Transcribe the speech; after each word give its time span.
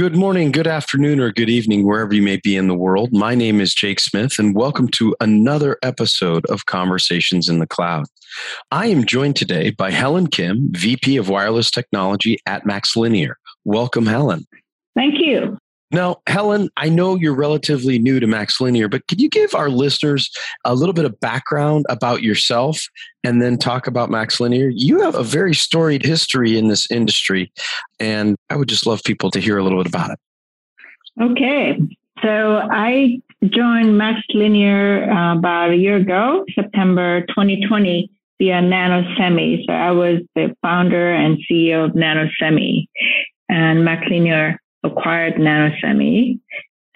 Good 0.00 0.16
morning, 0.16 0.50
good 0.50 0.66
afternoon, 0.66 1.20
or 1.20 1.30
good 1.30 1.50
evening, 1.50 1.86
wherever 1.86 2.14
you 2.14 2.22
may 2.22 2.38
be 2.38 2.56
in 2.56 2.68
the 2.68 2.74
world. 2.74 3.10
My 3.12 3.34
name 3.34 3.60
is 3.60 3.74
Jake 3.74 4.00
Smith, 4.00 4.38
and 4.38 4.56
welcome 4.56 4.88
to 4.92 5.14
another 5.20 5.76
episode 5.82 6.46
of 6.46 6.64
Conversations 6.64 7.50
in 7.50 7.58
the 7.58 7.66
Cloud. 7.66 8.06
I 8.70 8.86
am 8.86 9.04
joined 9.04 9.36
today 9.36 9.72
by 9.72 9.90
Helen 9.90 10.28
Kim, 10.28 10.70
VP 10.70 11.18
of 11.18 11.28
Wireless 11.28 11.70
Technology 11.70 12.38
at 12.46 12.64
MaxLinear. 12.64 13.34
Welcome, 13.66 14.06
Helen. 14.06 14.46
Thank 14.96 15.16
you. 15.18 15.58
Now, 15.92 16.22
Helen, 16.28 16.68
I 16.76 16.88
know 16.88 17.16
you're 17.16 17.34
relatively 17.34 17.98
new 17.98 18.20
to 18.20 18.26
MaxLinear, 18.26 18.90
but 18.90 19.06
can 19.08 19.18
you 19.18 19.28
give 19.28 19.54
our 19.54 19.68
listeners 19.68 20.30
a 20.64 20.74
little 20.74 20.92
bit 20.92 21.04
of 21.04 21.18
background 21.18 21.84
about 21.88 22.22
yourself 22.22 22.80
and 23.24 23.42
then 23.42 23.58
talk 23.58 23.88
about 23.88 24.08
MaxLinear? 24.08 24.70
You 24.72 25.00
have 25.00 25.16
a 25.16 25.24
very 25.24 25.54
storied 25.54 26.04
history 26.04 26.56
in 26.56 26.68
this 26.68 26.88
industry, 26.90 27.52
and 27.98 28.36
I 28.50 28.56
would 28.56 28.68
just 28.68 28.86
love 28.86 29.02
people 29.04 29.30
to 29.32 29.40
hear 29.40 29.58
a 29.58 29.64
little 29.64 29.82
bit 29.82 29.88
about 29.88 30.10
it. 30.10 30.18
Okay. 31.20 31.80
So 32.22 32.60
I 32.70 33.20
joined 33.42 34.00
MaxLinear 34.00 35.08
uh, 35.08 35.38
about 35.38 35.70
a 35.70 35.76
year 35.76 35.96
ago, 35.96 36.44
September 36.54 37.22
2020, 37.22 38.10
via 38.38 38.60
NanoSemi. 38.60 39.64
So 39.66 39.72
I 39.72 39.90
was 39.90 40.20
the 40.36 40.54
founder 40.62 41.12
and 41.12 41.38
CEO 41.50 41.84
of 41.84 41.92
NanoSemi, 41.92 42.86
and 43.48 43.80
MaxLinear 43.80 44.56
acquired 44.84 45.34
NanoSemi. 45.34 46.38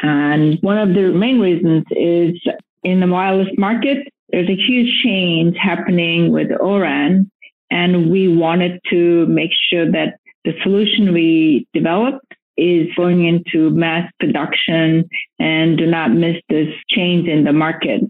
And 0.00 0.58
one 0.60 0.78
of 0.78 0.94
the 0.94 1.12
main 1.12 1.40
reasons 1.40 1.84
is 1.90 2.40
in 2.82 3.00
the 3.00 3.06
wireless 3.06 3.48
market, 3.56 4.06
there's 4.30 4.48
a 4.48 4.56
huge 4.56 5.02
change 5.02 5.56
happening 5.56 6.32
with 6.32 6.48
ORAN. 6.60 7.30
And 7.70 8.10
we 8.10 8.28
wanted 8.28 8.80
to 8.90 9.26
make 9.26 9.50
sure 9.70 9.90
that 9.90 10.18
the 10.44 10.52
solution 10.62 11.12
we 11.12 11.66
developed 11.72 12.26
is 12.56 12.88
going 12.96 13.24
into 13.24 13.70
mass 13.70 14.10
production 14.20 15.08
and 15.38 15.76
do 15.76 15.86
not 15.86 16.12
miss 16.12 16.36
this 16.48 16.68
change 16.88 17.28
in 17.28 17.44
the 17.44 17.52
market. 17.52 18.02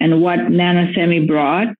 And 0.00 0.20
what 0.20 0.38
NanoSemi 0.40 1.26
brought 1.26 1.74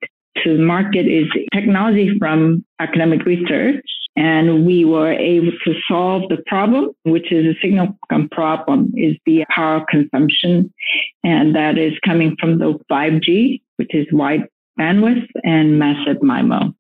to 0.44 0.56
the 0.56 0.62
market 0.62 1.06
is 1.06 1.26
technology 1.52 2.16
from 2.18 2.64
academic 2.78 3.24
research 3.24 3.84
and 4.18 4.66
we 4.66 4.84
were 4.84 5.12
able 5.12 5.52
to 5.64 5.74
solve 5.88 6.28
the 6.28 6.42
problem, 6.46 6.90
which 7.04 7.30
is 7.30 7.46
a 7.46 7.56
signal 7.62 7.96
problem, 8.32 8.92
is 8.96 9.16
the 9.26 9.44
power 9.48 9.86
consumption. 9.88 10.74
And 11.22 11.54
that 11.54 11.78
is 11.78 11.92
coming 12.04 12.36
from 12.40 12.58
the 12.58 12.76
5G, 12.90 13.62
which 13.76 13.94
is 13.94 14.08
wide 14.10 14.48
bandwidth 14.76 15.24
and 15.44 15.78
massive 15.78 16.16
MIMO. 16.16 16.74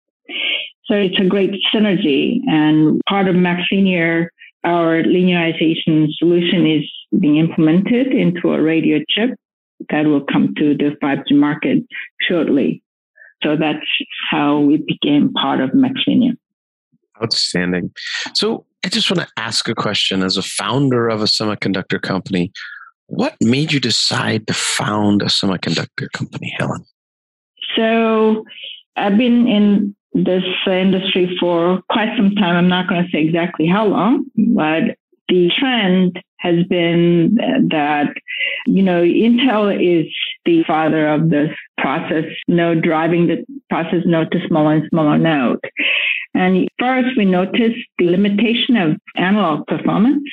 So 0.86 0.94
it's 0.94 1.20
a 1.20 1.26
great 1.26 1.54
synergy. 1.72 2.40
And 2.48 3.00
part 3.08 3.28
of 3.28 3.36
MaxLinear, 3.36 4.26
our 4.64 5.04
linearization 5.04 6.08
solution 6.18 6.66
is 6.66 6.90
being 7.20 7.36
implemented 7.36 8.08
into 8.08 8.52
a 8.52 8.60
radio 8.60 8.98
chip 9.08 9.30
that 9.90 10.06
will 10.06 10.24
come 10.24 10.56
to 10.56 10.76
the 10.76 10.96
5G 11.00 11.36
market 11.36 11.84
shortly. 12.20 12.82
So 13.44 13.54
that's 13.54 13.86
how 14.28 14.58
we 14.58 14.78
became 14.78 15.32
part 15.34 15.60
of 15.60 15.70
MaxLinear. 15.70 16.36
Outstanding. 17.22 17.90
So 18.34 18.64
I 18.84 18.88
just 18.88 19.10
want 19.10 19.26
to 19.26 19.32
ask 19.36 19.68
a 19.68 19.74
question 19.74 20.22
as 20.22 20.36
a 20.36 20.42
founder 20.42 21.08
of 21.08 21.20
a 21.20 21.24
semiconductor 21.24 22.00
company. 22.00 22.52
What 23.06 23.34
made 23.40 23.72
you 23.72 23.80
decide 23.80 24.46
to 24.46 24.54
found 24.54 25.22
a 25.22 25.26
semiconductor 25.26 26.10
company, 26.12 26.54
Helen? 26.58 26.84
So 27.76 28.44
I've 28.96 29.16
been 29.16 29.46
in 29.46 29.96
this 30.12 30.44
industry 30.66 31.36
for 31.40 31.80
quite 31.90 32.16
some 32.16 32.34
time. 32.34 32.56
I'm 32.56 32.68
not 32.68 32.88
going 32.88 33.04
to 33.04 33.10
say 33.10 33.22
exactly 33.22 33.66
how 33.66 33.86
long, 33.86 34.26
but 34.36 34.96
the 35.28 35.50
trend 35.58 36.18
has 36.38 36.64
been 36.66 37.34
that, 37.70 38.14
you 38.66 38.82
know, 38.82 39.02
Intel 39.02 39.74
is 39.74 40.12
the 40.44 40.62
father 40.64 41.08
of 41.08 41.30
this 41.30 41.50
process 41.78 42.24
node, 42.46 42.82
driving 42.82 43.26
the 43.26 43.44
process 43.68 44.02
node 44.06 44.30
to 44.32 44.46
smaller 44.46 44.74
and 44.74 44.88
smaller 44.88 45.18
node. 45.18 45.60
And 46.34 46.68
first, 46.78 47.16
we 47.16 47.24
noticed 47.24 47.80
the 47.98 48.10
limitation 48.10 48.76
of 48.76 48.96
analog 49.16 49.66
performance, 49.66 50.28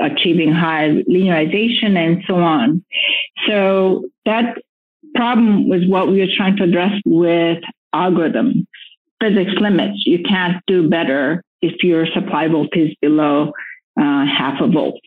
achieving 0.00 0.52
high 0.52 1.02
linearization 1.08 1.96
and 1.96 2.22
so 2.26 2.36
on. 2.36 2.84
So 3.46 4.08
that 4.26 4.58
problem 5.14 5.68
was 5.68 5.86
what 5.86 6.08
we 6.08 6.20
were 6.20 6.32
trying 6.36 6.56
to 6.56 6.64
address 6.64 7.00
with 7.04 7.62
algorithm 7.92 8.66
physics 9.20 9.52
limits. 9.60 10.02
You 10.04 10.22
can't 10.22 10.62
do 10.66 10.88
better 10.88 11.42
if 11.62 11.82
your 11.82 12.06
supply 12.06 12.48
voltage 12.48 12.90
is 12.90 12.96
below 13.00 13.52
uh, 13.98 14.26
half 14.26 14.60
a 14.60 14.66
volt. 14.66 15.00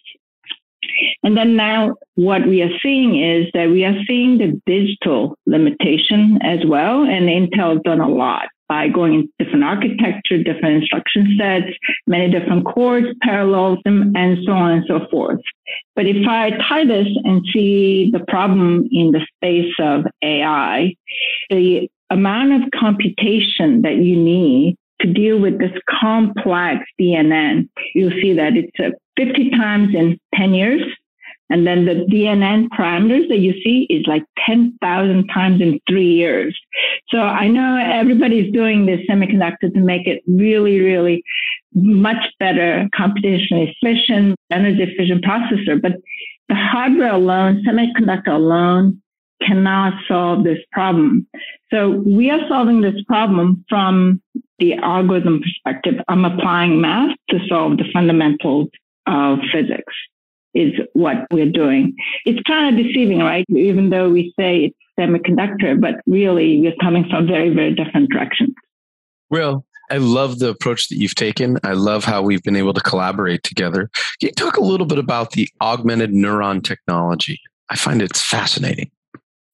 And 1.24 1.38
then 1.38 1.56
now 1.56 1.96
what 2.16 2.48
we 2.48 2.62
are 2.62 2.80
seeing 2.82 3.22
is 3.22 3.48
that 3.54 3.70
we 3.70 3.86
are 3.86 3.96
seeing 4.08 4.38
the 4.38 4.62
digital 4.66 5.38
limitation 5.46 6.40
as 6.42 6.60
well. 6.66 7.04
And 7.04 7.28
Intel 7.28 7.74
has 7.74 7.82
done 7.84 8.02
a 8.02 8.10
lot 8.10 8.48
by 8.68 8.90
going 8.90 9.14
into 9.14 9.30
different 9.40 9.64
architecture, 9.64 10.44
different 10.44 10.82
instruction 10.82 11.36
sets, 11.40 11.68
many 12.06 12.30
different 12.30 12.66
cores, 12.66 13.06
parallels, 13.22 13.80
and 13.86 14.38
so 14.46 14.52
on 14.52 14.72
and 14.72 14.84
so 14.88 15.08
forth. 15.10 15.40
But 15.96 16.06
if 16.06 16.28
I 16.28 16.52
tie 16.52 16.86
this 16.86 17.08
and 17.24 17.46
see 17.54 18.12
the 18.12 18.24
problem 18.28 18.88
in 18.92 19.12
the 19.12 19.26
space 19.36 19.74
of 19.80 20.06
AI, 20.22 20.96
the 21.50 21.90
amount 22.10 22.64
of 22.64 22.70
computation 22.78 23.82
that 23.84 23.98
you 23.98 24.16
need 24.16 24.78
to 25.02 25.14
deal 25.14 25.40
with 25.40 25.60
this 25.60 25.72
complex 25.90 26.86
DNN, 27.00 27.70
you'll 27.94 28.20
see 28.22 28.34
that 28.34 28.54
it's 28.56 28.80
a 28.80 28.92
50 29.18 29.52
times 29.52 29.96
in 29.96 30.20
10 30.36 30.54
years. 30.54 30.82
And 31.50 31.66
then 31.66 31.86
the 31.86 32.06
DNN 32.12 32.68
parameters 32.78 33.30
that 33.30 33.38
you 33.38 33.54
see 33.64 33.88
is 33.90 34.06
like 34.06 34.24
10,000 34.46 35.28
times 35.34 35.62
in 35.62 35.80
three 35.88 36.12
years. 36.12 36.60
So 37.10 37.20
I 37.20 37.48
know 37.48 37.78
everybody's 37.78 38.52
doing 38.52 38.86
this 38.86 39.00
semiconductor 39.10 39.74
to 39.74 39.80
make 39.80 40.08
it 40.08 40.24
really, 40.28 40.82
really 40.82 41.24
much 41.74 42.22
better 42.40 42.90
computationally 42.94 43.74
efficient, 43.82 44.36
energy 44.52 44.84
efficient 44.84 45.24
processor. 45.24 45.82
But 45.82 45.94
the 46.50 46.56
hardware 46.56 47.14
alone, 47.14 47.64
semiconductor 47.66 48.36
alone, 48.36 49.02
cannot 49.42 49.94
solve 50.08 50.44
this 50.44 50.60
problem. 50.72 51.28
So 51.72 51.90
we 51.90 52.30
are 52.30 52.40
solving 52.48 52.82
this 52.82 53.02
problem 53.08 53.66
from 53.70 54.22
the 54.60 54.74
algorithm 54.76 55.42
perspective. 55.42 55.96
I'm 56.08 56.26
applying 56.26 56.82
math 56.82 57.16
to 57.30 57.40
solve 57.48 57.78
the 57.78 57.86
fundamentals 57.94 58.70
of 59.06 59.40
physics 59.52 59.94
is 60.54 60.74
what 60.94 61.28
we're 61.32 61.52
doing. 61.52 61.96
It's 62.26 62.42
kind 62.48 62.78
of 62.78 62.84
deceiving, 62.84 63.20
right? 63.20 63.46
Even 63.50 63.90
though 63.90 64.10
we 64.10 64.34
say 64.40 64.66
it's 64.66 64.78
semiconductor, 65.00 65.80
but 65.80 66.02
really 66.08 66.60
we're 66.60 66.76
coming 66.82 67.08
from 67.10 67.28
very, 67.28 67.54
very 67.54 67.76
different 67.76 68.10
directions. 68.10 68.56
Well, 69.30 69.66
I 69.92 69.98
love 69.98 70.40
the 70.40 70.50
approach 70.50 70.90
that 70.90 70.98
you've 70.98 71.16
taken. 71.16 71.60
I 71.64 71.74
love 71.74 72.04
how 72.04 72.22
we've 72.22 72.44
been 72.44 72.56
able 72.56 72.74
to 72.74 72.82
collaborate 72.82 73.44
together. 73.44 73.90
Can 74.20 74.30
you 74.30 74.32
talk 74.32 74.58
a 74.58 74.64
little 74.64 74.88
bit 74.88 74.98
about 74.98 75.32
the 75.32 75.48
augmented 75.62 76.12
neuron 76.12 76.64
technology? 76.64 77.40
I 77.70 77.76
find 77.76 78.02
it's 78.02 78.22
fascinating. 78.22 78.90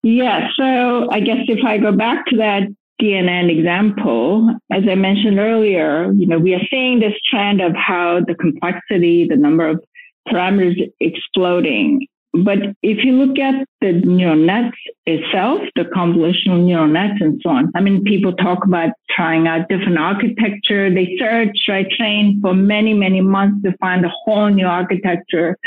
Yeah. 0.04 0.50
So 0.58 1.08
I 1.12 1.22
guess 1.22 1.46
if 1.48 1.64
I 1.66 1.78
go 1.78 1.92
back 1.94 2.26
to 2.28 2.38
that 2.38 2.64
DNN 3.02 3.50
example, 3.50 4.54
as 4.72 4.84
I 4.90 4.96
mentioned 4.96 5.40
earlier, 5.40 6.12
you 6.12 6.28
know, 6.28 6.38
we 6.38 6.54
are 6.54 6.62
seeing 6.70 7.00
this 7.00 7.14
trend 7.30 7.62
of 7.62 7.74
how 7.76 8.20
the 8.26 8.36
complexity, 8.36 9.28
the 9.28 9.38
number 9.38 9.68
of 9.68 9.84
parameters 10.28 10.76
exploding. 11.00 12.08
But 12.34 12.60
if 12.82 13.04
you 13.04 13.14
look 13.14 13.38
at 13.40 13.66
the 13.82 13.94
neural 13.94 14.36
nets 14.36 14.78
itself, 15.06 15.62
the 15.76 15.84
convolutional 15.84 16.64
neural 16.64 16.88
nets 16.88 17.20
and 17.20 17.40
so 17.44 17.50
on, 17.50 17.72
I 17.76 17.82
mean, 17.82 18.04
people 18.04 18.34
talk 18.34 18.66
about 18.66 18.92
trying 19.10 19.48
out 19.48 19.68
different 19.70 19.98
architecture. 19.98 20.94
They 20.94 21.18
search, 21.20 21.58
I 21.70 21.86
train 21.98 22.40
for 22.42 22.54
many, 22.54 22.94
many 22.94 23.22
months 23.22 23.64
to 23.64 23.76
find 23.78 24.06
a 24.06 24.10
whole 24.10 24.48
new 24.48 24.66
architecture. 24.66 25.58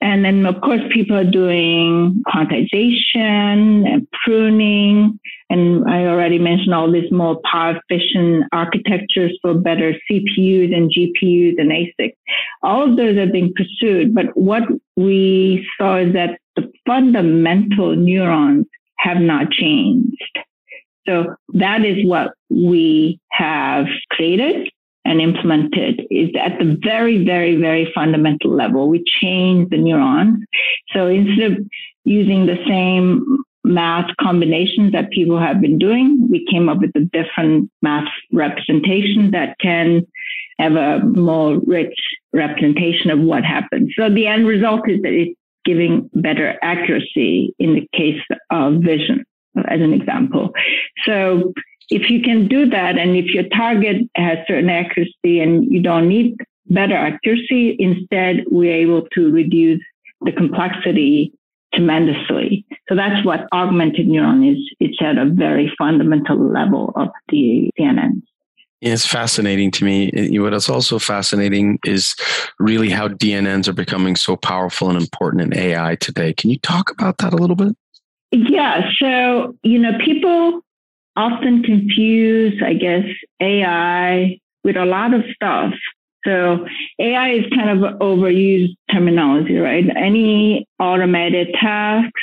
And 0.00 0.24
then, 0.24 0.44
of 0.46 0.60
course, 0.60 0.82
people 0.92 1.16
are 1.16 1.24
doing 1.24 2.22
quantization 2.26 3.88
and 3.88 4.06
pruning 4.24 5.18
and 5.48 5.88
I 5.88 6.06
already 6.06 6.38
mentioned 6.38 6.74
all 6.74 6.90
these 6.90 7.10
more 7.12 7.40
power 7.50 7.80
efficient 7.88 8.46
architectures 8.52 9.38
for 9.40 9.54
better 9.54 9.94
CPUs 10.10 10.74
and 10.74 10.90
GPUs 10.90 11.54
and 11.58 11.70
ASICs. 11.70 12.16
All 12.62 12.90
of 12.90 12.96
those 12.96 13.16
are 13.16 13.26
being 13.26 13.52
pursued. 13.54 14.14
But 14.14 14.36
what 14.36 14.64
we 14.96 15.66
saw 15.78 15.98
is 15.98 16.12
that 16.14 16.38
the 16.56 16.72
fundamental 16.86 17.94
neurons 17.94 18.66
have 18.98 19.18
not 19.18 19.50
changed. 19.50 20.38
So 21.06 21.36
that 21.54 21.84
is 21.84 22.04
what 22.04 22.32
we 22.50 23.20
have 23.30 23.86
created 24.10 24.68
and 25.04 25.20
implemented 25.20 26.02
is 26.10 26.30
at 26.38 26.58
the 26.58 26.78
very, 26.82 27.24
very, 27.24 27.56
very 27.56 27.90
fundamental 27.94 28.50
level. 28.50 28.88
We 28.88 29.04
change 29.20 29.70
the 29.70 29.78
neurons. 29.78 30.44
So 30.92 31.06
instead 31.06 31.52
of 31.52 31.58
using 32.04 32.46
the 32.46 32.58
same 32.66 33.24
math 33.62 34.10
combinations 34.20 34.92
that 34.92 35.10
people 35.10 35.38
have 35.38 35.60
been 35.60 35.78
doing, 35.78 36.28
we 36.30 36.44
came 36.50 36.68
up 36.68 36.78
with 36.78 36.90
a 36.96 37.00
different 37.00 37.70
math 37.82 38.08
representation 38.32 39.30
that 39.30 39.56
can 39.60 40.06
have 40.58 40.74
a 40.74 41.00
more 41.00 41.60
rich 41.66 41.98
representation 42.32 43.10
of 43.10 43.20
what 43.20 43.44
happens. 43.44 43.92
So 43.96 44.08
the 44.08 44.26
end 44.26 44.46
result 44.46 44.88
is 44.88 45.02
that 45.02 45.12
it's 45.12 45.38
giving 45.66 46.08
better 46.14 46.58
accuracy 46.62 47.54
in 47.58 47.74
the 47.74 47.86
case 47.92 48.22
of 48.50 48.76
vision, 48.76 49.24
as 49.68 49.80
an 49.80 49.92
example. 49.92 50.52
So 51.04 51.52
if 51.90 52.08
you 52.10 52.22
can 52.22 52.48
do 52.48 52.68
that, 52.70 52.96
and 52.96 53.16
if 53.16 53.26
your 53.26 53.48
target 53.48 54.08
has 54.16 54.38
certain 54.48 54.70
accuracy 54.70 55.40
and 55.40 55.70
you 55.70 55.82
don't 55.82 56.08
need 56.08 56.36
better 56.66 56.96
accuracy, 56.96 57.76
instead 57.78 58.44
we're 58.50 58.74
able 58.74 59.02
to 59.14 59.30
reduce 59.30 59.82
the 60.22 60.32
complexity 60.32 61.32
tremendously. 61.74 62.64
So 62.88 62.94
that's 62.94 63.24
what 63.24 63.46
augmented 63.52 64.06
neuron 64.06 64.50
is. 64.50 64.58
It's 64.80 64.96
at 65.02 65.18
a 65.18 65.26
very 65.26 65.72
fundamental 65.78 66.38
level 66.38 66.92
of 66.96 67.08
the 67.28 67.70
CNN. 67.78 68.22
It's 68.82 69.06
fascinating 69.06 69.70
to 69.72 69.84
me. 69.84 70.38
What 70.38 70.52
is 70.52 70.68
also 70.68 70.98
fascinating 70.98 71.78
is 71.84 72.14
really 72.58 72.90
how 72.90 73.08
DNNs 73.08 73.68
are 73.68 73.72
becoming 73.72 74.16
so 74.16 74.36
powerful 74.36 74.90
and 74.90 75.00
important 75.00 75.42
in 75.42 75.58
AI 75.58 75.96
today. 75.96 76.34
Can 76.34 76.50
you 76.50 76.58
talk 76.58 76.90
about 76.90 77.18
that 77.18 77.32
a 77.32 77.36
little 77.36 77.56
bit? 77.56 77.74
Yeah. 78.32 78.90
So, 78.98 79.56
you 79.62 79.78
know, 79.78 79.92
people 80.04 80.60
often 81.16 81.62
confuse, 81.62 82.60
I 82.62 82.74
guess, 82.74 83.04
AI 83.40 84.38
with 84.62 84.76
a 84.76 84.84
lot 84.84 85.14
of 85.14 85.22
stuff. 85.34 85.72
So 86.26 86.66
AI 86.98 87.30
is 87.30 87.44
kind 87.54 87.70
of 87.70 87.98
overused 88.00 88.74
terminology, 88.92 89.56
right? 89.56 89.84
Any 89.96 90.66
automated 90.80 91.54
tasks, 91.54 92.20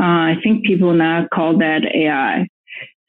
uh, 0.00 0.04
I 0.04 0.36
think 0.42 0.64
people 0.64 0.94
now 0.94 1.26
call 1.34 1.58
that 1.58 1.84
AI. 1.84 2.46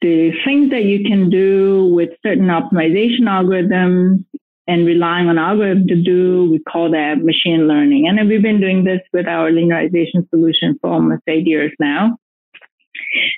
The 0.02 0.32
things 0.44 0.70
that 0.70 0.82
you 0.82 1.04
can 1.04 1.30
do 1.30 1.92
with 1.94 2.10
certain 2.26 2.46
optimization 2.46 3.20
algorithms 3.20 4.24
and 4.66 4.84
relying 4.84 5.28
on 5.28 5.38
algorithm 5.38 5.86
to 5.86 6.02
do, 6.02 6.50
we 6.50 6.58
call 6.58 6.90
that 6.90 7.22
machine 7.22 7.68
learning. 7.68 8.08
And 8.08 8.28
we've 8.28 8.42
been 8.42 8.60
doing 8.60 8.82
this 8.82 9.00
with 9.12 9.28
our 9.28 9.50
linearization 9.50 10.28
solution 10.30 10.76
for 10.80 10.90
almost 10.90 11.22
eight 11.28 11.46
years 11.46 11.70
now. 11.78 12.16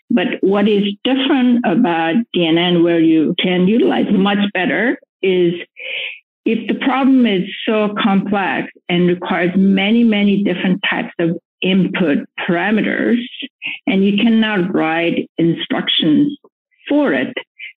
But 0.08 0.38
what 0.40 0.66
is 0.66 0.84
different 1.04 1.66
about 1.66 2.16
DNN, 2.34 2.82
where 2.82 3.00
you 3.00 3.34
can 3.38 3.68
utilize 3.68 4.06
much 4.10 4.38
better, 4.54 4.98
is 5.22 5.52
if 6.46 6.66
the 6.66 6.78
problem 6.82 7.26
is 7.26 7.42
so 7.66 7.94
complex 8.02 8.72
and 8.88 9.06
requires 9.06 9.50
many, 9.54 10.02
many 10.02 10.42
different 10.42 10.80
types 10.88 11.12
of 11.18 11.36
input 11.60 12.18
parameters, 12.46 13.22
and 13.86 14.04
you 14.04 14.16
cannot 14.16 14.74
write 14.74 15.30
instructions 15.38 16.38
for 16.88 17.12
it, 17.12 17.32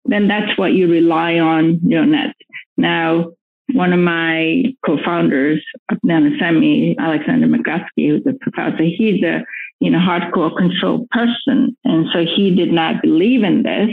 then 0.05 0.29
that's 0.29 0.57
what 0.59 0.73
you 0.73 0.91
rely 0.91 1.39
on 1.39 1.81
net. 1.83 2.35
Now, 2.77 3.33
one 3.73 3.93
of 3.93 3.99
my 3.99 4.65
co-founders 4.85 5.63
of 5.91 5.99
NanoSemi, 6.07 6.97
Alexander 6.99 7.47
Megretski, 7.47 8.09
who's 8.09 8.27
a 8.27 8.35
professor, 8.41 8.85
he's 8.85 9.23
a 9.23 9.45
you 9.81 9.91
know 9.91 9.99
hardcore 9.99 10.57
control 10.57 11.07
person, 11.11 11.77
and 11.85 12.07
so 12.13 12.25
he 12.25 12.55
did 12.55 12.73
not 12.73 13.03
believe 13.03 13.43
in 13.43 13.63
this. 13.63 13.91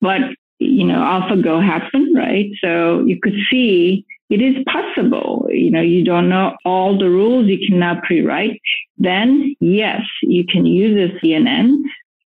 But 0.00 0.20
you 0.58 0.84
know, 0.84 0.98
AlphaGo 0.98 1.64
happened, 1.64 2.16
right? 2.16 2.50
So 2.62 3.04
you 3.04 3.18
could 3.20 3.36
see 3.50 4.06
it 4.30 4.40
is 4.42 4.56
possible. 4.64 5.46
You 5.50 5.70
know, 5.70 5.82
you 5.82 6.04
don't 6.04 6.28
know 6.28 6.56
all 6.64 6.98
the 6.98 7.08
rules, 7.08 7.46
you 7.46 7.58
cannot 7.68 8.02
pre-write. 8.02 8.60
Then 8.98 9.54
yes, 9.60 10.02
you 10.22 10.44
can 10.44 10.66
use 10.66 11.10
a 11.10 11.24
CNN 11.24 11.82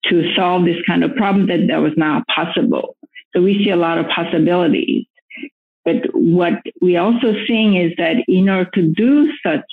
to 0.10 0.34
solve 0.36 0.66
this 0.66 0.78
kind 0.88 1.04
of 1.04 1.16
problem 1.16 1.48
that 1.48 1.68
that 1.68 1.78
was 1.78 1.94
not 1.98 2.28
possible. 2.28 2.96
So 3.34 3.42
we 3.42 3.64
see 3.64 3.72
a 3.72 3.76
lot 3.76 3.98
of 3.98 4.08
possibilities. 4.08 5.06
But 5.84 6.08
what 6.14 6.54
we 6.82 6.98
also 6.98 7.34
seeing 7.48 7.76
is 7.76 7.94
that 7.98 8.18
in 8.28 8.50
order 8.50 8.70
to 8.74 8.94
do 8.94 9.32
such 9.46 9.66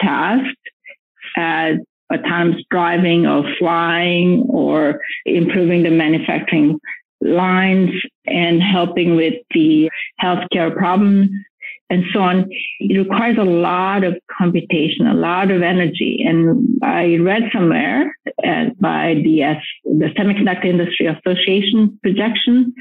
tasks 0.00 0.52
as 1.36 1.76
autonomous 2.12 2.62
driving 2.70 3.26
or 3.26 3.44
flying 3.58 4.42
or 4.48 5.00
improving 5.24 5.82
the 5.82 5.90
manufacturing 5.90 6.78
lines 7.20 7.90
and 8.26 8.62
helping 8.62 9.16
with 9.16 9.34
the 9.54 9.90
healthcare 10.22 10.74
problems 10.76 11.30
and 11.94 12.04
so 12.12 12.20
on. 12.20 12.46
It 12.80 12.98
requires 12.98 13.38
a 13.38 13.44
lot 13.44 14.04
of 14.04 14.16
computation, 14.36 15.06
a 15.06 15.14
lot 15.14 15.50
of 15.50 15.62
energy. 15.62 16.24
And 16.26 16.78
I 16.82 17.16
read 17.16 17.44
somewhere 17.52 18.16
uh, 18.46 18.66
by 18.80 19.14
the, 19.24 19.44
uh, 19.44 19.54
the 19.84 20.08
Semiconductor 20.16 20.66
Industry 20.66 21.06
Association 21.06 21.98
projection 22.02 22.74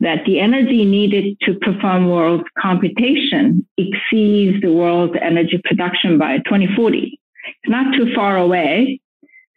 that 0.00 0.24
the 0.26 0.38
energy 0.38 0.84
needed 0.84 1.36
to 1.42 1.54
perform 1.54 2.08
world 2.08 2.46
computation 2.58 3.66
exceeds 3.78 4.60
the 4.60 4.72
world's 4.72 5.16
energy 5.20 5.60
production 5.64 6.18
by 6.18 6.38
2040. 6.38 7.18
It's 7.62 7.70
not 7.70 7.96
too 7.96 8.14
far 8.14 8.36
away. 8.36 9.00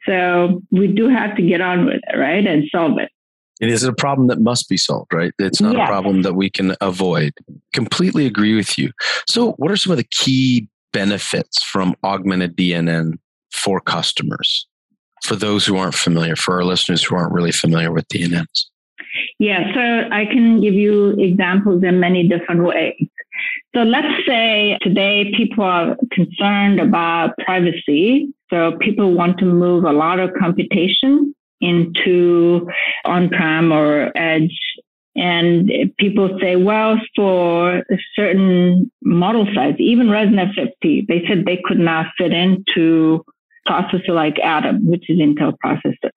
So 0.06 0.62
we 0.72 0.88
do 0.88 1.10
have 1.10 1.36
to 1.36 1.44
get 1.44 1.62
on 1.62 1.86
with 1.86 2.02
it, 2.08 2.18
right? 2.18 2.46
And 2.46 2.64
solve 2.72 2.98
it. 2.98 3.12
It 3.62 3.70
is 3.70 3.84
a 3.84 3.94
problem 3.94 4.28
that 4.28 4.42
must 4.42 4.68
be 4.68 4.76
solved, 4.76 5.14
right? 5.14 5.34
It's 5.38 5.62
not 5.62 5.76
a 5.76 5.86
problem 5.86 6.24
that 6.24 6.34
we 6.34 6.50
can 6.50 6.76
avoid. 6.82 7.32
Completely 7.74 8.26
agree 8.26 8.56
with 8.56 8.78
you. 8.78 8.92
So, 9.28 9.52
what 9.54 9.70
are 9.70 9.78
some 9.78 9.92
of 9.92 9.98
the 9.98 10.08
key 10.10 10.68
benefits 10.92 11.64
from 11.64 11.96
augmented 12.04 12.58
DNN 12.58 13.20
for 13.54 13.80
customers? 13.80 14.68
For 15.24 15.36
those 15.36 15.64
who 15.64 15.78
aren't 15.78 15.94
familiar, 15.94 16.36
for 16.36 16.56
our 16.56 16.66
listeners 16.66 17.04
who 17.04 17.16
aren't 17.16 17.34
really 17.34 17.52
familiar 17.52 17.92
with 17.92 18.08
DNNs? 18.08 18.66
Yeah, 19.38 19.72
so 19.76 20.10
I 20.12 20.26
can 20.26 20.60
give 20.60 20.74
you 20.74 21.12
examples 21.20 21.84
in 21.84 22.00
many 22.00 22.28
different 22.28 22.64
ways. 22.64 23.08
So 23.76 23.84
let's 23.84 24.26
say 24.28 24.78
today 24.82 25.34
people 25.38 25.64
are 25.64 25.96
concerned 26.12 26.80
about 26.80 27.38
privacy. 27.46 28.34
So 28.50 28.78
people 28.80 29.14
want 29.14 29.38
to 29.40 29.46
move 29.46 29.84
a 29.84 29.94
lot 29.94 30.20
of 30.20 30.32
computation 30.40 31.36
into 31.62 32.70
on-prem 33.06 33.72
or 33.72 34.12
edge. 34.16 34.58
And 35.16 35.70
people 35.98 36.38
say, 36.42 36.56
well, 36.56 36.98
for 37.16 37.84
certain 38.16 38.90
model 39.04 39.46
size, 39.54 39.76
even 39.78 40.08
ResNet 40.08 40.54
50, 40.56 41.06
they 41.08 41.24
said 41.28 41.46
they 41.46 41.62
could 41.66 41.80
not 41.80 42.08
fit 42.18 42.32
into 42.32 43.24
processor 43.68 44.10
like 44.10 44.40
Atom, 44.40 44.90
which 44.90 45.10
is 45.10 45.20
Intel 45.20 45.54
processor. 45.64 46.12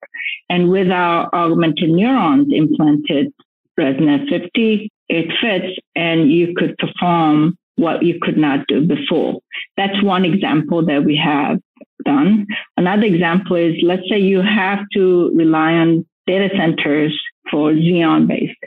And 0.49 0.69
with 0.69 0.89
our 0.91 1.29
augmented 1.33 1.89
neurons 1.89 2.47
implanted 2.51 3.33
ResNet 3.79 4.29
50, 4.29 4.89
it 5.09 5.25
fits 5.41 5.77
and 5.95 6.31
you 6.31 6.53
could 6.55 6.77
perform 6.77 7.57
what 7.75 8.03
you 8.03 8.17
could 8.21 8.37
not 8.37 8.65
do 8.67 8.87
before. 8.87 9.39
That's 9.77 10.01
one 10.01 10.23
example 10.25 10.85
that 10.85 11.03
we 11.03 11.17
have 11.17 11.59
done. 12.05 12.47
Another 12.77 13.03
example 13.03 13.55
is 13.55 13.75
let's 13.81 14.07
say 14.09 14.19
you 14.19 14.41
have 14.41 14.79
to 14.93 15.31
rely 15.35 15.73
on 15.73 16.05
data 16.27 16.49
centers 16.55 17.17
for 17.51 17.71
Xeon 17.71 18.27
based. 18.27 18.57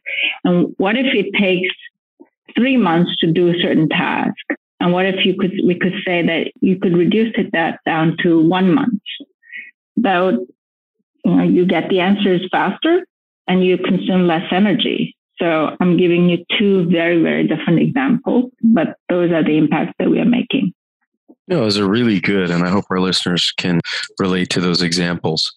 And 0.44 0.74
what 0.78 0.96
if 0.96 1.06
it 1.14 1.32
takes 1.38 1.74
three 2.54 2.76
months 2.76 3.16
to 3.18 3.32
do 3.32 3.48
a 3.48 3.60
certain 3.60 3.88
task? 3.88 4.34
And 4.80 4.92
what 4.92 5.06
if 5.06 5.24
you 5.24 5.36
could, 5.36 5.52
we 5.64 5.76
could 5.78 5.94
say 6.06 6.24
that 6.24 6.52
you 6.60 6.78
could 6.78 6.96
reduce 6.96 7.34
it 7.36 7.50
that 7.52 7.80
down 7.84 8.16
to 8.22 8.40
one 8.40 8.72
month? 8.74 9.02
That 9.96 10.20
would, 10.20 10.38
you 11.24 11.34
know, 11.34 11.42
you 11.42 11.66
get 11.66 11.88
the 11.88 12.00
answers 12.00 12.46
faster 12.50 13.04
and 13.48 13.64
you 13.64 13.78
consume 13.78 14.26
less 14.26 14.46
energy. 14.52 15.16
So 15.40 15.76
I'm 15.80 15.96
giving 15.96 16.28
you 16.28 16.44
two 16.58 16.88
very, 16.88 17.22
very 17.22 17.46
different 17.46 17.80
examples, 17.80 18.50
but 18.62 18.96
those 19.08 19.30
are 19.32 19.42
the 19.42 19.56
impacts 19.56 19.94
that 19.98 20.10
we 20.10 20.20
are 20.20 20.24
making. 20.24 20.72
No, 21.48 21.60
those 21.60 21.78
are 21.78 21.88
really 21.88 22.20
good, 22.20 22.50
and 22.50 22.62
I 22.62 22.68
hope 22.68 22.84
our 22.90 23.00
listeners 23.00 23.52
can 23.56 23.80
relate 24.18 24.50
to 24.50 24.60
those 24.60 24.82
examples. 24.82 25.50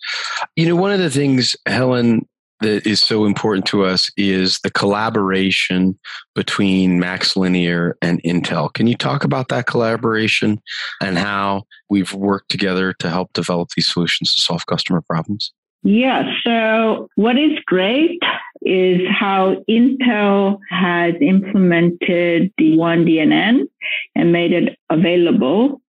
You 0.56 0.68
know, 0.68 0.76
one 0.76 0.92
of 0.92 1.00
the 1.00 1.10
things, 1.10 1.56
Helen, 1.66 2.26
that 2.62 2.88
is 2.88 3.02
so 3.02 3.26
important 3.26 3.66
to 3.66 3.84
us 3.84 4.10
is 4.16 4.60
the 4.64 4.72
collaboration 4.72 6.00
between 6.34 7.02
MaxLinear 7.02 7.94
and 8.02 8.22
Intel. 8.24 8.74
Can 8.74 8.88
you 8.88 8.96
talk 8.96 9.24
about 9.24 9.50
that 9.50 9.66
collaboration 9.66 10.62
and 11.02 11.18
how 11.18 11.64
we've 11.90 12.14
worked 12.14 12.50
together 12.50 12.94
to 13.00 13.10
help 13.10 13.34
develop 13.34 13.70
these 13.76 13.92
solutions 13.92 14.34
to 14.36 14.42
solve 14.42 14.66
customer 14.68 15.02
problems? 15.02 15.52
Yeah, 15.84 16.32
so 16.46 17.10
what 17.16 17.38
is 17.38 17.52
great 17.66 18.20
is 18.62 19.02
how 19.10 19.56
Intel 19.70 20.60
has 20.70 21.14
implemented 21.20 22.52
the 22.58 22.78
oneDNN 22.78 23.68
and 24.16 24.32
made 24.32 24.54
it 24.54 24.78
available 24.90 25.82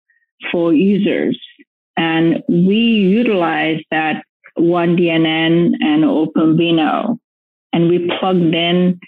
for 0.50 0.73
users. 0.73 1.38
And 1.97 2.43
we 2.49 2.76
utilize 2.76 3.83
that 3.91 4.25
oneDNN 4.59 5.75
and 5.83 6.05
OpenVINO 6.05 7.19
and 7.73 7.88
we 7.88 8.11
plugged 8.19 8.55
in 8.55 9.00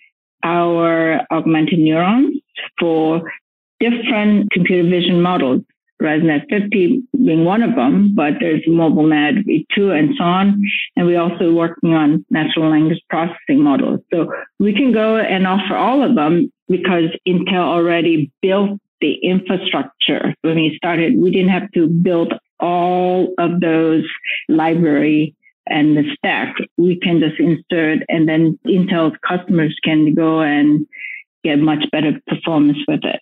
our 0.42 1.26
augmented 1.30 1.78
neurons 1.78 2.36
for 2.78 3.32
different 3.80 4.50
computer 4.50 4.88
vision 4.88 5.20
models. 5.20 5.62
ResNet 6.02 6.48
50 6.50 7.02
being 7.24 7.44
one 7.44 7.62
of 7.62 7.74
them, 7.74 8.14
but 8.14 8.34
there's 8.40 8.62
MobileNet 8.66 9.44
V2 9.46 9.98
and 9.98 10.14
so 10.16 10.24
on. 10.24 10.62
And 10.96 11.06
we're 11.06 11.20
also 11.20 11.52
working 11.52 11.94
on 11.94 12.24
natural 12.30 12.70
language 12.70 13.00
processing 13.08 13.60
models. 13.60 14.00
So 14.12 14.32
we 14.58 14.74
can 14.74 14.92
go 14.92 15.16
and 15.16 15.46
offer 15.46 15.76
all 15.76 16.02
of 16.02 16.14
them 16.14 16.52
because 16.68 17.10
Intel 17.26 17.64
already 17.64 18.30
built 18.42 18.80
the 19.00 19.14
infrastructure. 19.22 20.34
When 20.42 20.56
we 20.56 20.74
started, 20.76 21.16
we 21.16 21.30
didn't 21.30 21.50
have 21.50 21.70
to 21.72 21.86
build 21.86 22.34
all 22.60 23.34
of 23.38 23.60
those 23.60 24.04
library 24.48 25.34
and 25.66 25.96
the 25.96 26.04
stack. 26.16 26.56
We 26.76 26.98
can 27.00 27.20
just 27.20 27.38
insert 27.38 28.00
and 28.08 28.28
then 28.28 28.58
Intel's 28.66 29.16
customers 29.26 29.78
can 29.82 30.14
go 30.14 30.40
and 30.40 30.86
get 31.42 31.58
much 31.58 31.84
better 31.90 32.20
performance 32.26 32.78
with 32.88 33.04
it. 33.04 33.20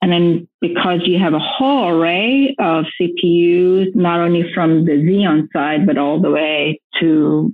And 0.00 0.12
then 0.12 0.48
because 0.60 1.00
you 1.04 1.18
have 1.18 1.34
a 1.34 1.40
whole 1.40 1.88
array 1.88 2.54
of 2.58 2.84
CPUs, 3.00 3.94
not 3.96 4.20
only 4.20 4.44
from 4.54 4.84
the 4.84 4.92
Xeon 4.92 5.48
side, 5.52 5.86
but 5.86 5.98
all 5.98 6.20
the 6.20 6.30
way 6.30 6.80
to 7.00 7.52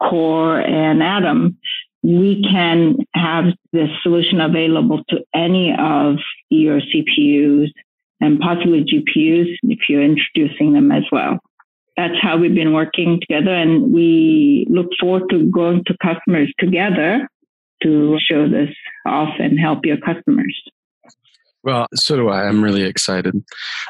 Core 0.00 0.60
and 0.60 1.02
Atom, 1.02 1.58
we 2.02 2.42
can 2.48 2.96
have 3.14 3.46
this 3.72 3.90
solution 4.02 4.40
available 4.40 5.02
to 5.10 5.18
any 5.34 5.74
of 5.78 6.16
your 6.48 6.80
CPUs 6.80 7.68
and 8.20 8.38
possibly 8.40 8.84
GPUs 8.84 9.54
if 9.64 9.78
you're 9.88 10.02
introducing 10.02 10.72
them 10.72 10.92
as 10.92 11.04
well. 11.10 11.40
That's 11.96 12.14
how 12.20 12.38
we've 12.38 12.54
been 12.54 12.72
working 12.72 13.20
together 13.20 13.54
and 13.54 13.92
we 13.92 14.66
look 14.70 14.88
forward 14.98 15.28
to 15.30 15.50
going 15.50 15.84
to 15.86 15.96
customers 16.02 16.52
together 16.58 17.28
to 17.82 18.18
show 18.20 18.48
this 18.48 18.70
off 19.06 19.34
and 19.38 19.58
help 19.58 19.84
your 19.84 19.98
customers. 19.98 20.58
Well, 21.62 21.86
so 21.94 22.16
do 22.16 22.28
I. 22.28 22.46
I'm 22.46 22.64
really 22.64 22.84
excited. 22.84 23.34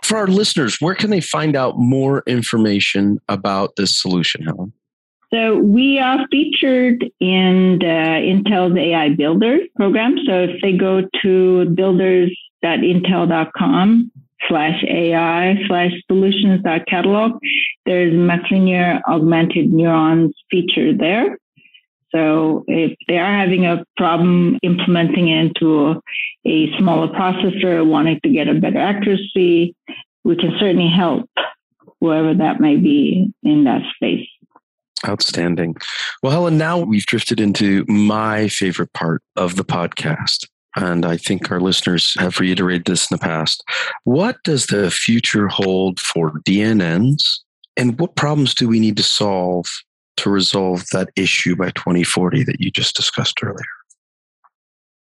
For 0.03 0.19
our 0.19 0.27
listeners, 0.27 0.79
where 0.81 0.95
can 0.95 1.11
they 1.11 1.21
find 1.21 1.55
out 1.55 1.79
more 1.79 2.25
information 2.27 3.19
about 3.29 3.77
this 3.77 4.01
solution, 4.01 4.45
Helen? 4.45 4.73
So 5.33 5.59
we 5.59 6.01
are 6.01 6.27
featured 6.29 7.09
in 7.21 7.79
the 7.79 7.85
Intel's 7.85 8.77
AI 8.77 9.11
Builders 9.11 9.61
program. 9.77 10.17
So 10.27 10.43
if 10.43 10.61
they 10.61 10.73
go 10.73 11.03
to 11.23 11.67
builders.intel.com 11.67 14.11
slash 14.49 14.85
AI 14.89 15.63
slash 15.69 15.93
solutions 16.09 16.63
catalog, 16.89 17.39
there's 17.87 18.13
MaxLinear 18.13 19.01
augmented 19.09 19.73
neurons 19.73 20.35
feature 20.51 20.93
there. 20.97 21.39
So 22.13 22.65
if 22.67 22.97
they 23.09 23.19
are 23.19 23.33
having 23.33 23.67
a 23.67 23.85
problem 23.97 24.59
implementing 24.63 25.29
into 25.29 26.01
a 26.47 26.77
smaller 26.79 27.09
processor, 27.09 27.87
wanting 27.87 28.21
to 28.25 28.31
get 28.31 28.49
a 28.49 28.55
better 28.55 28.79
accuracy, 28.79 29.75
we 30.25 30.37
can 30.37 30.53
certainly 30.59 30.89
help 30.89 31.29
whoever 32.01 32.35
that 32.35 32.61
may 32.61 32.77
be 32.77 33.33
in 33.43 33.65
that 33.65 33.83
space. 33.95 34.27
Outstanding. 35.07 35.77
Well, 36.23 36.33
Helen, 36.33 36.59
now 36.59 36.79
we've 36.79 37.07
drifted 37.07 37.41
into 37.41 37.85
my 37.87 38.49
favorite 38.49 38.93
part 38.93 39.23
of 39.37 39.57
the 39.57 39.65
podcast. 39.65 40.47
And 40.77 41.05
I 41.05 41.17
think 41.17 41.51
our 41.51 41.61
listeners 41.61 42.15
have 42.19 42.39
reiterated 42.39 42.85
this 42.85 43.11
in 43.11 43.17
the 43.17 43.21
past. 43.21 43.65
What 44.05 44.37
does 44.45 44.67
the 44.67 44.91
future 44.91 45.49
hold 45.49 45.99
for 45.99 46.33
DNNs? 46.47 47.23
And 47.77 47.99
what 47.99 48.17
problems 48.17 48.55
do 48.55 48.69
we 48.69 48.79
need 48.79 48.97
to 48.99 49.03
solve 49.03 49.67
to 50.21 50.31
resolve 50.31 50.85
that 50.93 51.11
issue 51.17 51.57
by 51.57 51.71
2040 51.71 52.45
that 52.45 52.61
you 52.61 52.71
just 52.71 52.97
discussed 52.97 53.39
earlier? 53.43 53.65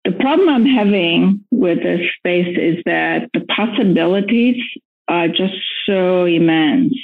The 0.04 0.12
problem 0.12 0.48
I'm 0.48 0.66
having 0.66 1.44
with 1.50 1.82
this 1.82 2.00
space 2.18 2.56
is 2.58 2.82
that 2.86 3.30
the 3.34 3.40
possibilities 3.54 4.56
are 5.08 5.28
just 5.28 5.54
so 5.86 6.24
immense. 6.24 6.94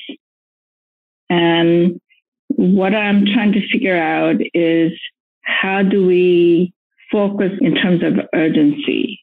And 1.30 2.00
what 2.48 2.94
I'm 2.94 3.24
trying 3.26 3.52
to 3.52 3.68
figure 3.68 3.96
out 3.96 4.36
is 4.52 4.92
how 5.42 5.82
do 5.82 6.06
we 6.06 6.72
focus 7.12 7.52
in 7.60 7.74
terms 7.74 8.02
of 8.02 8.14
urgency? 8.34 9.20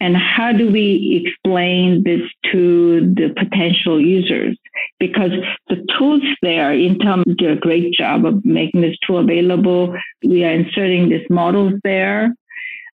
And 0.00 0.16
how 0.16 0.52
do 0.52 0.70
we 0.70 1.24
explain 1.24 2.04
this 2.04 2.20
to 2.52 3.00
the 3.14 3.34
potential 3.36 4.00
users? 4.00 4.56
Because 5.00 5.32
the 5.68 5.84
tools 5.98 6.22
there, 6.40 6.70
Intel 6.70 7.24
did 7.36 7.50
a 7.50 7.60
great 7.60 7.92
job 7.92 8.24
of 8.24 8.44
making 8.44 8.80
this 8.82 8.96
tool 9.06 9.18
available. 9.18 9.94
We 10.22 10.44
are 10.44 10.52
inserting 10.52 11.08
these 11.08 11.26
models 11.28 11.74
there. 11.82 12.34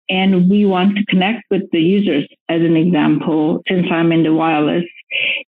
And 0.10 0.50
we 0.50 0.66
want 0.66 0.98
to 0.98 1.06
connect 1.06 1.44
with 1.50 1.64
the 1.72 1.82
users. 1.82 2.28
As 2.50 2.62
an 2.62 2.78
example, 2.78 3.62
since 3.68 3.88
I'm 3.90 4.12
in 4.12 4.24
the 4.24 4.34
wireless, 4.34 4.86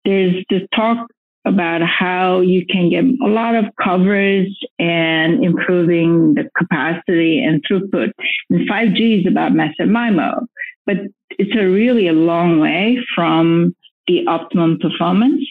there's 0.04 0.44
this 0.50 0.62
talk 0.74 1.06
about 1.44 1.82
how 1.82 2.40
you 2.40 2.64
can 2.66 2.88
get 2.90 3.04
a 3.04 3.28
lot 3.28 3.54
of 3.54 3.64
coverage 3.82 4.54
and 4.78 5.44
improving 5.44 6.34
the 6.34 6.48
capacity 6.56 7.42
and 7.42 7.64
throughput. 7.64 8.12
And 8.50 8.68
5G 8.68 9.20
is 9.20 9.26
about 9.26 9.52
massive 9.52 9.88
MIMO, 9.88 10.46
but 10.86 10.96
it's 11.30 11.56
a 11.56 11.66
really 11.66 12.08
a 12.08 12.12
long 12.12 12.60
way 12.60 12.98
from 13.14 13.74
the 14.06 14.26
optimum 14.26 14.78
performance. 14.78 15.44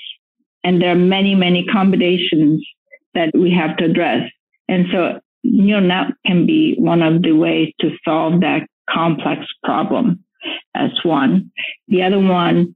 And 0.63 0.81
there 0.81 0.91
are 0.91 0.95
many, 0.95 1.35
many 1.35 1.65
combinations 1.65 2.65
that 3.13 3.31
we 3.33 3.51
have 3.51 3.77
to 3.77 3.85
address. 3.85 4.29
And 4.67 4.85
so 4.91 5.19
neural 5.43 5.83
net 5.83 6.07
can 6.25 6.45
be 6.45 6.75
one 6.77 7.01
of 7.01 7.21
the 7.23 7.31
ways 7.31 7.73
to 7.79 7.91
solve 8.05 8.41
that 8.41 8.67
complex 8.89 9.45
problem 9.63 10.23
as 10.75 10.91
one. 11.03 11.51
The 11.87 12.03
other 12.03 12.19
one 12.19 12.75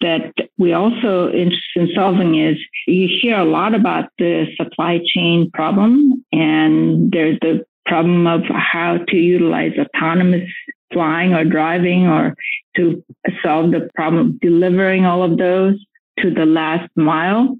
that 0.00 0.32
we 0.58 0.72
also 0.72 1.30
interested 1.30 1.76
in 1.76 1.88
solving 1.94 2.34
is 2.38 2.58
you 2.86 3.08
hear 3.20 3.38
a 3.38 3.44
lot 3.44 3.74
about 3.74 4.10
the 4.18 4.46
supply 4.56 5.00
chain 5.04 5.50
problem 5.52 6.24
and 6.32 7.10
there's 7.10 7.38
the 7.40 7.64
problem 7.86 8.26
of 8.26 8.42
how 8.44 8.98
to 9.08 9.16
utilize 9.16 9.72
autonomous 9.78 10.48
flying 10.92 11.34
or 11.34 11.44
driving 11.44 12.06
or 12.06 12.34
to 12.76 13.02
solve 13.42 13.70
the 13.72 13.88
problem 13.94 14.26
of 14.26 14.40
delivering 14.40 15.04
all 15.04 15.22
of 15.22 15.38
those 15.38 15.74
to 16.18 16.30
the 16.32 16.46
last 16.46 16.90
mile. 16.96 17.56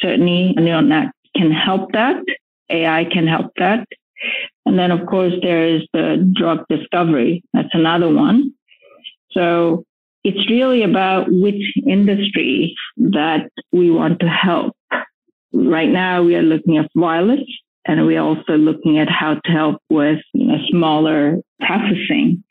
Certainly, 0.00 0.54
neural 0.54 0.82
net 0.82 1.08
can 1.36 1.50
help 1.50 1.92
that. 1.92 2.22
AI 2.70 3.04
can 3.04 3.26
help 3.26 3.52
that. 3.58 3.86
And 4.66 4.78
then, 4.78 4.90
of 4.90 5.06
course, 5.06 5.34
there 5.42 5.66
is 5.66 5.82
the 5.92 6.30
drug 6.34 6.64
discovery. 6.68 7.42
That's 7.52 7.74
another 7.74 8.12
one. 8.12 8.54
So 9.32 9.84
it's 10.24 10.48
really 10.48 10.82
about 10.82 11.26
which 11.30 11.62
industry 11.86 12.74
that 12.96 13.50
we 13.72 13.90
want 13.90 14.20
to 14.20 14.28
help. 14.28 14.76
Right 15.52 15.88
now, 15.88 16.22
we 16.22 16.36
are 16.36 16.42
looking 16.42 16.78
at 16.78 16.90
wireless 16.94 17.40
and 17.86 18.06
we're 18.06 18.20
also 18.20 18.52
looking 18.52 18.98
at 18.98 19.08
how 19.08 19.34
to 19.34 19.50
help 19.50 19.82
with 19.90 20.20
you 20.34 20.46
know, 20.46 20.58
smaller 20.70 21.36
processing 21.60 22.42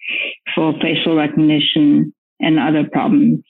for 0.53 0.73
facial 0.81 1.15
recognition 1.15 2.13
and 2.39 2.59
other 2.59 2.83
problems. 2.91 3.43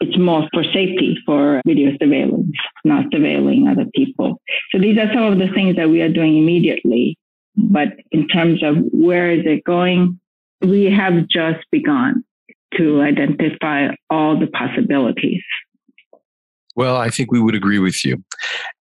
It's 0.00 0.18
more 0.18 0.48
for 0.52 0.64
safety 0.64 1.16
for 1.26 1.60
video 1.66 1.92
surveillance, 2.00 2.56
not 2.84 3.06
surveilling 3.06 3.70
other 3.70 3.84
people. 3.94 4.40
So 4.72 4.78
these 4.78 4.98
are 4.98 5.12
some 5.12 5.24
of 5.24 5.38
the 5.38 5.48
things 5.54 5.76
that 5.76 5.90
we 5.90 6.00
are 6.00 6.08
doing 6.08 6.38
immediately. 6.38 7.18
But 7.56 7.88
in 8.10 8.26
terms 8.28 8.62
of 8.62 8.76
where 8.92 9.30
is 9.30 9.44
it 9.44 9.64
going, 9.64 10.18
we 10.62 10.84
have 10.84 11.28
just 11.28 11.60
begun 11.70 12.24
to 12.76 13.02
identify 13.02 13.88
all 14.08 14.38
the 14.38 14.46
possibilities. 14.46 15.42
Well, 16.76 16.96
I 16.96 17.10
think 17.10 17.32
we 17.32 17.40
would 17.40 17.54
agree 17.54 17.78
with 17.78 18.04
you. 18.04 18.22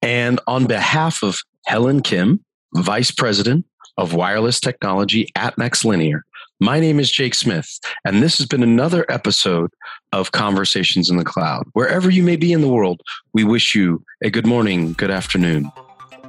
And 0.03 0.39
on 0.47 0.67
behalf 0.67 1.23
of 1.23 1.39
Helen 1.69 2.01
Kim, 2.01 2.43
Vice 2.75 3.11
President 3.11 3.67
of 3.99 4.15
Wireless 4.15 4.59
Technology 4.59 5.29
at 5.37 5.55
MaxLinear, 5.57 6.23
my 6.61 6.81
name 6.81 6.99
is 6.99 7.11
Jake 7.11 7.35
Smith, 7.35 7.79
and 8.07 8.23
this 8.23 8.39
has 8.39 8.47
been 8.47 8.63
another 8.63 9.05
episode 9.11 9.71
of 10.15 10.33
Conversations 10.33 11.11
in 11.11 11.19
the 11.19 11.25
Cloud. 11.25 11.67
Wherever 11.75 12.09
you 12.09 12.23
may 12.23 12.37
be 12.37 12.55
in 12.55 12.63
the 12.63 12.69
world, 12.69 13.03
we 13.35 13.45
wish 13.45 13.75
you 13.75 14.03
a 14.23 14.31
good 14.31 14.47
morning, 14.47 14.95
good 14.95 15.11
afternoon, 15.11 15.71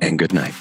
and 0.01 0.19
good 0.19 0.33
night. 0.33 0.53